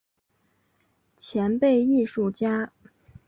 [1.15, 2.71] 前辈艺术家